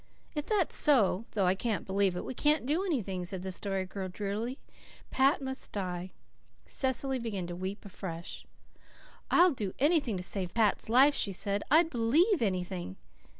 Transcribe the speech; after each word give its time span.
"If 0.33 0.47
that's 0.47 0.75
so 0.75 1.25
though 1.33 1.45
I 1.45 1.53
can't 1.53 1.85
believe 1.85 2.15
it 2.15 2.25
we 2.25 2.33
can't 2.33 2.65
do 2.65 2.83
anything," 2.83 3.23
said 3.23 3.43
the 3.43 3.51
Story 3.51 3.85
Girl 3.85 4.09
drearily. 4.09 4.57
"Pat 5.11 5.43
must 5.43 5.71
die." 5.71 6.13
Cecily 6.65 7.19
began 7.19 7.45
to 7.45 7.55
weep 7.55 7.85
afresh. 7.85 8.47
"I'd 9.29 9.55
do 9.55 9.75
anything 9.77 10.17
to 10.17 10.23
save 10.23 10.55
Pat's 10.55 10.89
life," 10.89 11.13
she 11.13 11.31
said. 11.33 11.61
"I'd 11.69 11.91
BELIEVE 11.91 12.41
anything." 12.41 12.95